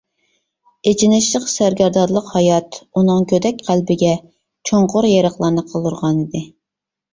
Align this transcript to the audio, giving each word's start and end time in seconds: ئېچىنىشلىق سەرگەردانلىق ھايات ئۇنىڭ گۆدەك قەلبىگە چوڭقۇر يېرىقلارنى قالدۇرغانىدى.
ئېچىنىشلىق 0.91 1.45
سەرگەردانلىق 1.55 2.31
ھايات 2.37 2.79
ئۇنىڭ 2.95 3.29
گۆدەك 3.33 3.63
قەلبىگە 3.69 4.11
چوڭقۇر 4.73 5.11
يېرىقلارنى 5.13 5.69
قالدۇرغانىدى. 5.71 6.45